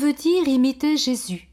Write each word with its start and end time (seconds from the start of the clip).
Veut 0.00 0.14
dire 0.14 0.48
imiter 0.48 0.96
Jésus 0.96 1.50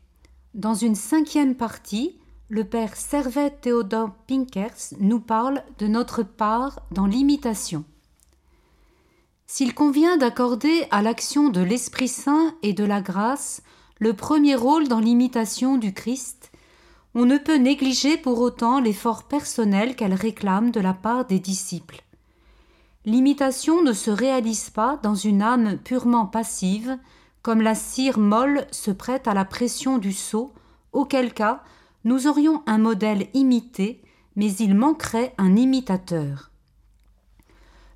Dans 0.53 0.73
une 0.73 0.95
cinquième 0.95 1.53
partie, 1.53 2.17
le 2.47 2.63
père 2.63 2.95
Servet 2.95 3.49
Théodore 3.49 4.11
Pinkers 4.25 4.95
nous 5.01 5.19
parle 5.19 5.61
de 5.79 5.87
notre 5.87 6.23
part 6.23 6.79
dans 6.91 7.07
l'imitation. 7.07 7.83
S'il 9.47 9.73
convient 9.73 10.15
d'accorder 10.15 10.87
à 10.91 11.01
l'action 11.01 11.49
de 11.49 11.59
l'Esprit 11.59 12.07
Saint 12.07 12.55
et 12.63 12.71
de 12.71 12.85
la 12.85 13.01
grâce 13.01 13.63
le 13.99 14.13
premier 14.13 14.55
rôle 14.55 14.87
dans 14.87 15.01
l'imitation 15.01 15.75
du 15.75 15.93
Christ, 15.93 16.53
on 17.15 17.25
ne 17.25 17.37
peut 17.37 17.57
négliger 17.57 18.15
pour 18.15 18.39
autant 18.39 18.79
l'effort 18.79 19.23
personnel 19.23 19.97
qu'elle 19.97 20.13
réclame 20.13 20.71
de 20.71 20.79
la 20.79 20.93
part 20.93 21.25
des 21.25 21.39
disciples. 21.39 22.01
L'imitation 23.03 23.83
ne 23.83 23.91
se 23.91 24.09
réalise 24.09 24.69
pas 24.69 25.01
dans 25.03 25.15
une 25.15 25.41
âme 25.41 25.77
purement 25.79 26.27
passive, 26.27 26.97
comme 27.47 27.61
la 27.61 27.75
cire 27.75 28.19
molle 28.19 28.67
se 28.71 28.91
prête 28.91 29.25
à 29.25 29.33
la 29.33 29.45
pression 29.45 29.99
du 29.99 30.11
seau, 30.11 30.53
auquel 30.91 31.33
cas 31.33 31.63
nous 32.03 32.27
aurions 32.27 32.61
un 32.65 32.77
modèle 32.77 33.29
imité, 33.33 34.01
mais 34.35 34.51
il 34.55 34.75
manquerait 34.75 35.33
un 35.37 35.55
imitateur. 35.55 36.51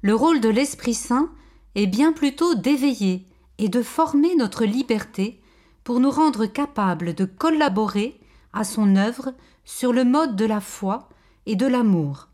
Le 0.04 0.16
rôle 0.16 0.40
de 0.40 0.48
l'Esprit 0.48 0.94
Saint 0.94 1.30
est 1.76 1.86
bien 1.86 2.14
plutôt 2.14 2.56
d'éveiller 2.56 3.26
et 3.58 3.68
de 3.68 3.82
former 3.84 4.38
notre 4.38 4.64
liberté 4.64 5.42
pour 5.84 6.00
nous 6.00 6.12
rendre 6.12 6.46
capables 6.46 7.14
de 7.14 7.26
collaborer 7.26 8.22
à 8.54 8.64
son 8.64 8.96
œuvre 8.96 9.34
sur 9.66 9.92
le 9.92 10.06
mode 10.06 10.38
de 10.38 10.46
la 10.46 10.62
foi 10.62 11.10
et 11.46 11.58
de 11.58 11.68
l'amour. 11.68 12.30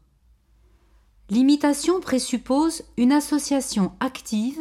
L'imitation 1.32 2.00
présuppose 2.00 2.84
une 2.96 3.12
association 3.12 3.94
active 4.02 4.60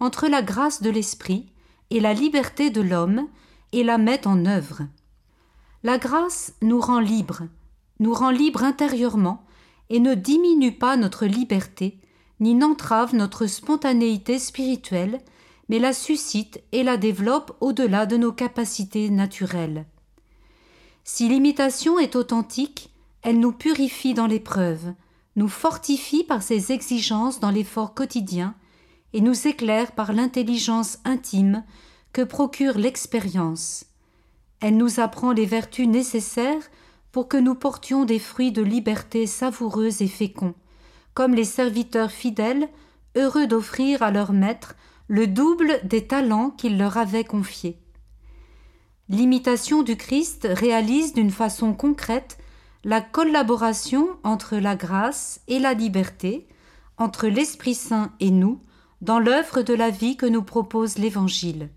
entre 0.00 0.26
la 0.26 0.40
grâce 0.40 0.80
de 0.80 0.88
l'esprit 0.88 1.52
et 1.90 2.00
la 2.00 2.14
liberté 2.14 2.70
de 2.70 2.80
l'homme 2.80 3.28
et 3.72 3.84
la 3.84 3.98
met 3.98 4.26
en 4.26 4.46
œuvre. 4.46 4.82
La 5.82 5.98
grâce 5.98 6.54
nous 6.62 6.80
rend 6.80 7.00
libres, 7.00 7.42
nous 8.00 8.12
rend 8.12 8.30
libres 8.30 8.64
intérieurement 8.64 9.44
et 9.90 10.00
ne 10.00 10.14
diminue 10.14 10.72
pas 10.72 10.96
notre 10.96 11.26
liberté, 11.26 11.98
ni 12.40 12.54
n'entrave 12.54 13.14
notre 13.14 13.46
spontanéité 13.46 14.38
spirituelle, 14.38 15.20
mais 15.68 15.78
la 15.78 15.92
suscite 15.92 16.62
et 16.72 16.82
la 16.82 16.96
développe 16.96 17.56
au-delà 17.60 18.06
de 18.06 18.16
nos 18.16 18.32
capacités 18.32 19.10
naturelles. 19.10 19.86
Si 21.04 21.28
l'imitation 21.28 21.98
est 21.98 22.16
authentique, 22.16 22.90
elle 23.22 23.40
nous 23.40 23.52
purifie 23.52 24.14
dans 24.14 24.26
l'épreuve, 24.26 24.92
nous 25.36 25.48
fortifie 25.48 26.24
par 26.24 26.42
ses 26.42 26.72
exigences 26.72 27.40
dans 27.40 27.50
l'effort 27.50 27.94
quotidien 27.94 28.54
et 29.12 29.20
nous 29.20 29.46
éclaire 29.46 29.92
par 29.92 30.12
l'intelligence 30.12 30.98
intime 31.04 31.64
que 32.12 32.22
procure 32.22 32.78
l'expérience. 32.78 33.86
Elle 34.60 34.76
nous 34.76 35.00
apprend 35.00 35.32
les 35.32 35.46
vertus 35.46 35.86
nécessaires 35.86 36.62
pour 37.12 37.28
que 37.28 37.36
nous 37.36 37.54
portions 37.54 38.04
des 38.04 38.18
fruits 38.18 38.52
de 38.52 38.62
liberté 38.62 39.26
savoureux 39.26 40.02
et 40.02 40.08
féconds, 40.08 40.54
comme 41.14 41.34
les 41.34 41.44
serviteurs 41.44 42.10
fidèles, 42.10 42.68
heureux 43.16 43.46
d'offrir 43.46 44.02
à 44.02 44.10
leur 44.10 44.32
maître 44.32 44.74
le 45.08 45.26
double 45.26 45.80
des 45.84 46.06
talents 46.06 46.50
qu'il 46.50 46.78
leur 46.78 46.98
avait 46.98 47.24
confiés. 47.24 47.78
L'imitation 49.08 49.82
du 49.82 49.96
Christ 49.96 50.46
réalise 50.50 51.14
d'une 51.14 51.30
façon 51.30 51.72
concrète 51.72 52.36
la 52.84 53.00
collaboration 53.00 54.08
entre 54.22 54.56
la 54.56 54.76
grâce 54.76 55.40
et 55.48 55.58
la 55.58 55.72
liberté, 55.72 56.46
entre 56.98 57.26
l'Esprit 57.26 57.74
Saint 57.74 58.12
et 58.20 58.30
nous, 58.30 58.60
dans 59.00 59.18
l'œuvre 59.18 59.62
de 59.62 59.74
la 59.74 59.90
vie 59.90 60.16
que 60.16 60.26
nous 60.26 60.42
propose 60.42 60.98
l'Évangile. 60.98 61.70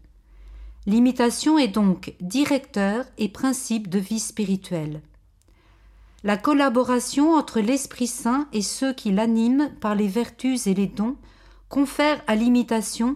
L'imitation 0.87 1.59
est 1.59 1.67
donc 1.67 2.15
directeur 2.19 3.05
et 3.17 3.29
principe 3.29 3.89
de 3.89 3.99
vie 3.99 4.19
spirituelle. 4.19 5.01
La 6.23 6.37
collaboration 6.37 7.33
entre 7.33 7.59
l'Esprit 7.59 8.07
Saint 8.07 8.47
et 8.53 8.61
ceux 8.61 8.93
qui 8.93 9.11
l'animent 9.11 9.71
par 9.79 9.95
les 9.95 10.07
vertus 10.07 10.67
et 10.67 10.73
les 10.73 10.87
dons 10.87 11.15
confère 11.69 12.21
à 12.27 12.35
l'imitation 12.35 13.15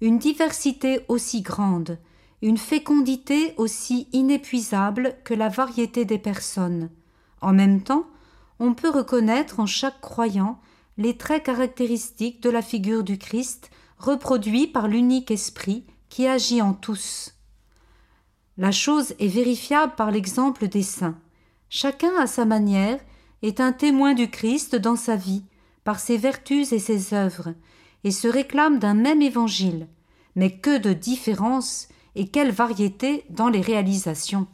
une 0.00 0.18
diversité 0.18 1.00
aussi 1.08 1.42
grande, 1.42 1.98
une 2.42 2.58
fécondité 2.58 3.54
aussi 3.56 4.08
inépuisable 4.12 5.16
que 5.24 5.34
la 5.34 5.48
variété 5.48 6.04
des 6.04 6.18
personnes. 6.18 6.90
En 7.40 7.52
même 7.52 7.82
temps, 7.82 8.06
on 8.58 8.74
peut 8.74 8.90
reconnaître 8.90 9.60
en 9.60 9.66
chaque 9.66 10.00
croyant 10.00 10.58
les 10.98 11.16
traits 11.16 11.44
caractéristiques 11.44 12.42
de 12.42 12.50
la 12.50 12.62
figure 12.62 13.04
du 13.04 13.18
Christ 13.18 13.70
reproduits 13.98 14.66
par 14.66 14.88
l'unique 14.88 15.30
esprit 15.30 15.84
qui 16.08 16.26
agit 16.26 16.62
en 16.62 16.72
tous. 16.72 17.34
La 18.56 18.72
chose 18.72 19.14
est 19.18 19.28
vérifiable 19.28 19.94
par 19.96 20.10
l'exemple 20.10 20.68
des 20.68 20.82
saints. 20.82 21.18
Chacun 21.68 22.16
à 22.18 22.26
sa 22.26 22.46
manière 22.46 22.98
est 23.42 23.60
un 23.60 23.72
témoin 23.72 24.14
du 24.14 24.30
Christ 24.30 24.76
dans 24.76 24.96
sa 24.96 25.16
vie, 25.16 25.44
par 25.84 26.00
ses 26.00 26.16
vertus 26.16 26.72
et 26.72 26.78
ses 26.78 27.12
œuvres, 27.12 27.52
et 28.02 28.10
se 28.10 28.28
réclame 28.28 28.78
d'un 28.78 28.94
même 28.94 29.20
évangile. 29.20 29.88
Mais 30.34 30.50
que 30.50 30.78
de 30.78 30.92
différence 30.92 31.88
et 32.14 32.28
quelle 32.28 32.50
variété 32.50 33.24
dans 33.28 33.48
les 33.48 33.60
réalisations. 33.60 34.46